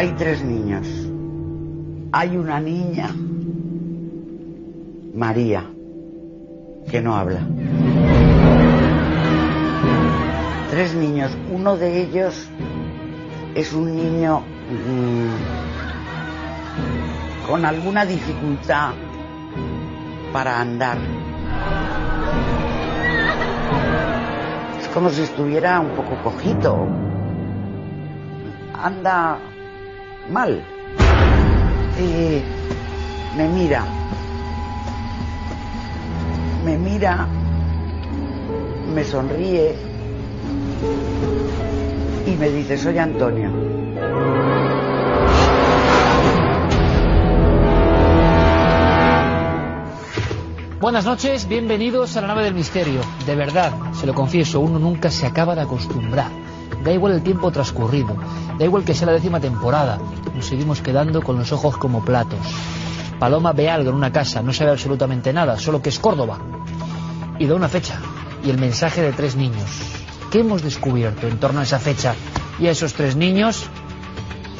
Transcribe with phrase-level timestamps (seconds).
[0.00, 0.88] Hay tres niños.
[2.12, 3.14] Hay una niña,
[5.14, 5.66] María,
[6.90, 7.40] que no habla.
[10.70, 11.36] Tres niños.
[11.52, 12.48] Uno de ellos
[13.54, 14.40] es un niño
[14.70, 15.28] mm,
[17.46, 18.92] con alguna dificultad
[20.32, 20.96] para andar.
[24.80, 26.88] Es como si estuviera un poco cojito.
[28.82, 29.49] Anda
[30.28, 30.62] mal.
[31.98, 32.42] Y
[33.36, 33.84] me mira.
[36.64, 37.26] Me mira.
[38.94, 39.76] Me sonríe.
[42.26, 43.50] Y me dice, soy Antonio.
[50.80, 53.02] Buenas noches, bienvenidos a la nave del misterio.
[53.26, 56.30] De verdad, se lo confieso, uno nunca se acaba de acostumbrar.
[56.82, 58.16] Da igual el tiempo transcurrido,
[58.58, 59.98] da igual que sea la décima temporada,
[60.34, 62.40] nos seguimos quedando con los ojos como platos.
[63.18, 66.38] Paloma ve algo en una casa, no sabe absolutamente nada, solo que es Córdoba.
[67.38, 68.00] Y da una fecha,
[68.42, 69.68] y el mensaje de tres niños.
[70.30, 72.14] ¿Qué hemos descubierto en torno a esa fecha
[72.58, 73.68] y a esos tres niños?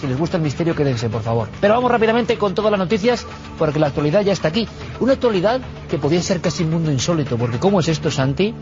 [0.00, 1.48] Si les gusta el misterio, quédense, por favor.
[1.60, 3.24] Pero vamos rápidamente con todas las noticias,
[3.56, 4.66] porque la actualidad ya está aquí.
[4.98, 8.52] Una actualidad que podía ser casi un mundo insólito, porque ¿cómo es esto, Santi?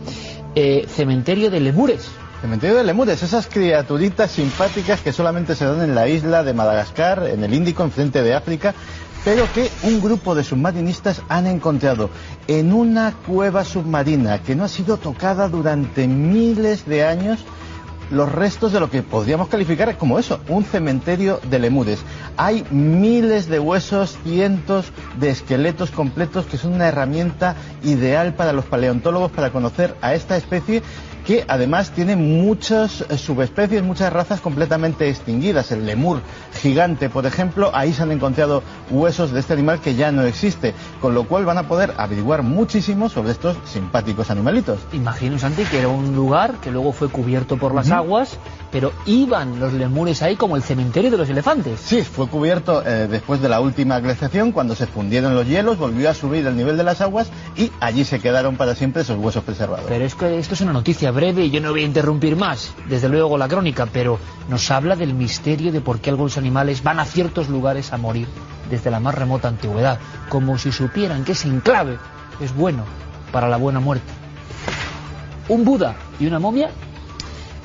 [0.53, 2.11] Eh, cementerio de lemures.
[2.41, 7.27] Cementerio de lemures, esas criaturitas simpáticas que solamente se dan en la isla de Madagascar,
[7.27, 8.73] en el Índico, enfrente de África,
[9.23, 12.09] pero que un grupo de submarinistas han encontrado
[12.47, 17.45] en una cueva submarina que no ha sido tocada durante miles de años
[18.09, 21.99] los restos de lo que podríamos calificar como eso, un cementerio de lemures.
[22.37, 28.65] Hay miles de huesos, cientos de esqueletos completos que son una herramienta ideal para los
[28.65, 30.83] paleontólogos para conocer a esta especie
[31.25, 35.71] que además tiene muchas eh, subespecies, muchas razas completamente extinguidas.
[35.71, 36.21] El lemur
[36.61, 40.73] gigante, por ejemplo, ahí se han encontrado huesos de este animal que ya no existe,
[40.99, 44.79] con lo cual van a poder averiguar muchísimo sobre estos simpáticos animalitos.
[44.93, 48.37] Imagino, Santi, que era un lugar que luego fue cubierto por las aguas,
[48.71, 51.79] pero iban los lemures ahí como el cementerio de los elefantes.
[51.79, 56.09] Sí, fue cubierto eh, después de la última glaciación, cuando se fundieron los hielos, volvió
[56.09, 59.43] a subir el nivel de las aguas y allí se quedaron para siempre esos huesos
[59.43, 59.85] preservados.
[59.87, 62.73] Pero es que esto es una noticia breve y yo no voy a interrumpir más,
[62.87, 66.99] desde luego la crónica, pero nos habla del misterio de por qué algunos animales van
[66.99, 68.27] a ciertos lugares a morir
[68.69, 71.97] desde la más remota antigüedad, como si supieran que ese enclave
[72.39, 72.85] es bueno
[73.31, 74.11] para la buena muerte.
[75.47, 76.69] Un Buda y una momia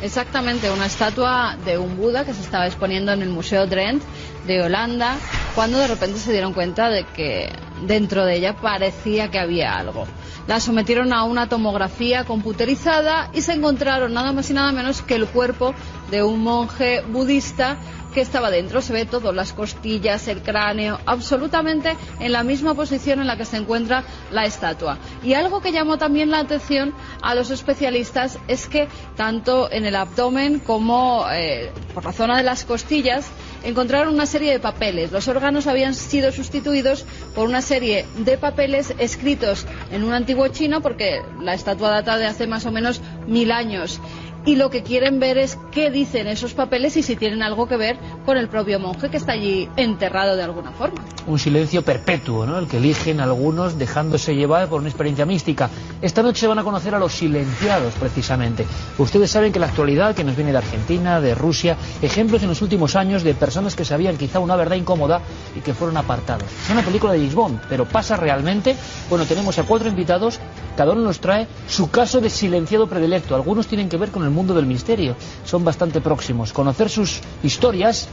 [0.03, 4.03] Exactamente, una estatua de un Buda que se estaba exponiendo en el Museo Drent
[4.47, 5.17] de Holanda,
[5.55, 7.51] cuando de repente se dieron cuenta de que
[7.87, 10.07] dentro de ella parecía que había algo.
[10.47, 15.17] La sometieron a una tomografía computerizada y se encontraron nada más y nada menos que
[15.17, 15.75] el cuerpo
[16.11, 17.79] de un monje budista
[18.15, 18.81] que estaba dentro.
[18.81, 23.45] Se ve todo, las costillas, el cráneo, absolutamente en la misma posición en la que
[23.45, 24.99] se encuentra la estatua.
[25.23, 29.97] Y algo que llamó también la atención a los especialistas es que tanto en el
[29.97, 33.27] abdomen como eh, por la zona de las costillas
[33.67, 35.11] encontraron una serie de papeles.
[35.11, 37.05] Los órganos habían sido sustituidos
[37.35, 42.27] por una serie de papeles escritos en un antiguo chino, porque la estatua data de
[42.27, 44.01] hace más o menos mil años.
[44.47, 47.77] Y lo que quieren ver es qué dicen esos papeles y si tienen algo que
[47.77, 51.05] ver con el propio monje que está allí enterrado de alguna forma.
[51.27, 52.57] un silencio perpetuo, ¿no?
[52.57, 55.69] El que eligen algunos dejándose llevar por una experiencia mística.
[56.01, 58.65] Esta noche van a conocer a los silenciados, precisamente.
[58.99, 62.63] Ustedes saben que la actualidad que nos viene de Argentina, de Rusia, ejemplos en los
[62.63, 65.21] últimos años de personas que sabían quizá una verdad incómoda
[65.57, 66.45] y que fueron apartados.
[66.65, 68.77] Es una película de Bond, pero pasa realmente.
[69.11, 70.39] Bueno, tenemos a cuatro invitados,
[70.77, 73.35] cada uno nos trae su caso de silenciado predilecto.
[73.35, 76.53] Algunos tienen que ver con el mundo del misterio, son bastante próximos.
[76.53, 78.09] Conocer sus historias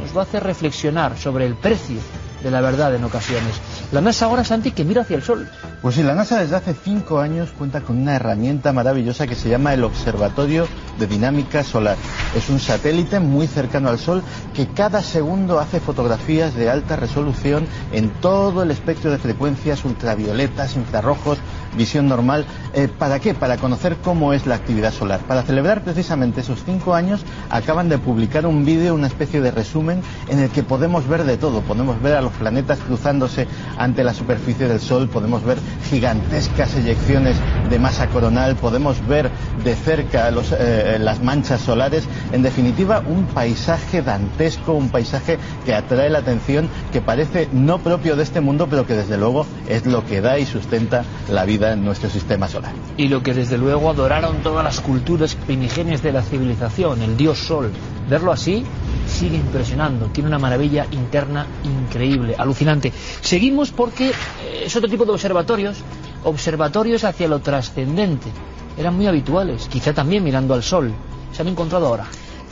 [0.00, 1.98] nos va a hacer reflexionar sobre el precio
[2.42, 3.54] de la verdad en ocasiones.
[3.92, 5.48] La NASA ahora, Santi, que mira hacia el Sol.
[5.82, 9.48] Pues sí, la NASA desde hace cinco años cuenta con una herramienta maravillosa que se
[9.48, 10.66] llama el Observatorio
[10.98, 11.96] de Dinámica Solar.
[12.36, 14.22] Es un satélite muy cercano al Sol
[14.54, 20.76] que cada segundo hace fotografías de alta resolución en todo el espectro de frecuencias ultravioletas,
[20.76, 21.38] infrarrojos,
[21.76, 22.46] visión normal.
[22.74, 23.34] Eh, ¿Para qué?
[23.34, 25.20] Para conocer cómo es la actividad solar.
[25.20, 30.02] Para celebrar precisamente esos cinco años, acaban de publicar un vídeo, una especie de resumen,
[30.28, 31.60] en el que podemos ver de todo.
[31.60, 33.46] Podemos ver a los planetas cruzándose
[33.78, 37.36] ante la superficie del Sol, podemos ver gigantescas eyecciones
[37.70, 39.30] de masa coronal, podemos ver
[39.64, 42.04] de cerca los, eh, las manchas solares.
[42.32, 48.16] En definitiva, un paisaje dantesco, un paisaje que atrae la atención, que parece no propio
[48.16, 51.72] de este mundo, pero que desde luego es lo que da y sustenta la vida
[51.72, 52.72] en nuestro sistema solar.
[52.96, 57.38] Y lo que desde luego adoraron todas las culturas primigenias de la civilización, el dios
[57.38, 57.70] Sol.
[58.08, 58.64] Verlo así
[59.06, 62.92] sigue impresionando, tiene una maravilla interna increíble, alucinante.
[63.20, 65.78] Seguimos porque eh, es otro tipo de observatorios,
[66.24, 68.28] observatorios hacia lo trascendente.
[68.76, 70.92] Eran muy habituales, quizá también mirando al Sol.
[71.32, 72.06] Se han encontrado ahora.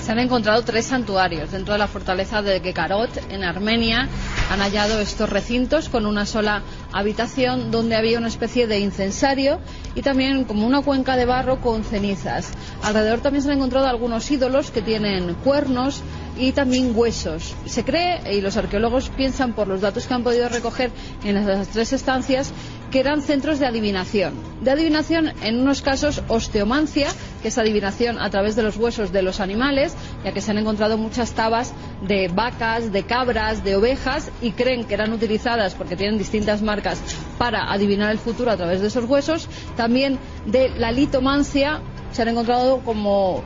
[0.04, 4.06] Se han encontrado tres santuarios dentro de la fortaleza de Gekarot, en Armenia.
[4.50, 6.62] Han hallado estos recintos con una sola
[6.92, 9.60] habitación donde había una especie de incensario
[9.94, 12.52] y también como una cuenca de barro con cenizas.
[12.84, 16.02] Alrededor también se han encontrado algunos ídolos que tienen cuernos
[16.36, 17.54] y también huesos.
[17.64, 20.90] Se cree, y los arqueólogos piensan por los datos que han podido recoger
[21.24, 22.52] en las tres estancias,
[22.90, 24.34] que eran centros de adivinación.
[24.60, 27.08] De adivinación, en unos casos, osteomancia,
[27.40, 30.58] que es adivinación a través de los huesos de los animales, ya que se han
[30.58, 31.72] encontrado muchas tabas
[32.06, 37.00] de vacas, de cabras, de ovejas, y creen que eran utilizadas porque tienen distintas marcas
[37.38, 39.48] para adivinar el futuro a través de esos huesos.
[39.76, 41.80] También de la litomancia,
[42.14, 43.42] se han encontrado como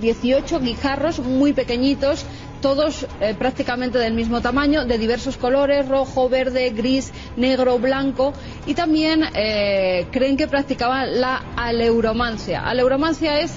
[0.00, 2.26] 18 guijarros muy pequeñitos,
[2.60, 8.32] todos eh, prácticamente del mismo tamaño, de diversos colores, rojo, verde, gris, negro, blanco,
[8.66, 12.64] y también eh, creen que practicaban la aleuromancia.
[12.64, 13.56] Aleuromancia es,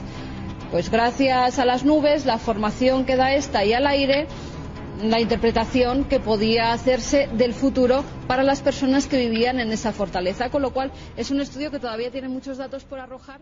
[0.69, 4.27] pues gracias a las nubes, la formación que da esta y al aire,
[5.01, 10.51] la interpretación que podía hacerse del futuro para las personas que vivían en esa fortaleza,
[10.51, 13.41] con lo cual es un estudio que todavía tiene muchos datos por arrojar.